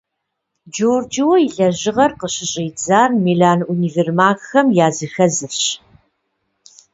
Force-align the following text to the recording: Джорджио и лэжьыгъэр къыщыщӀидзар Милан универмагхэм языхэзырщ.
Джорджио 0.73 1.31
и 1.45 1.47
лэжьыгъэр 1.55 2.11
къыщыщӀидзар 2.19 3.09
Милан 3.23 3.59
универмагхэм 3.71 4.67
языхэзырщ. 4.87 5.63